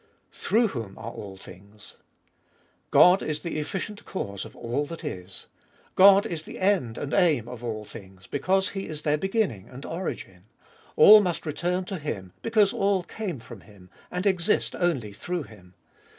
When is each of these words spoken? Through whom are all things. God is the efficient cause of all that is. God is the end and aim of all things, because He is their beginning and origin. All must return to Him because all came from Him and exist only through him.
Through 0.31 0.69
whom 0.69 0.97
are 0.97 1.11
all 1.11 1.37
things. 1.37 1.97
God 2.89 3.21
is 3.21 3.41
the 3.41 3.59
efficient 3.59 4.03
cause 4.03 4.45
of 4.45 4.55
all 4.55 4.87
that 4.87 5.03
is. 5.03 5.45
God 5.93 6.25
is 6.25 6.41
the 6.41 6.57
end 6.57 6.97
and 6.97 7.13
aim 7.13 7.47
of 7.47 7.63
all 7.63 7.85
things, 7.85 8.25
because 8.25 8.69
He 8.69 8.87
is 8.87 9.03
their 9.03 9.19
beginning 9.19 9.69
and 9.69 9.85
origin. 9.85 10.45
All 10.95 11.21
must 11.21 11.45
return 11.45 11.85
to 11.85 11.99
Him 11.99 12.33
because 12.41 12.73
all 12.73 13.03
came 13.03 13.39
from 13.39 13.61
Him 13.61 13.91
and 14.09 14.25
exist 14.25 14.75
only 14.75 15.13
through 15.13 15.43
him. 15.43 15.75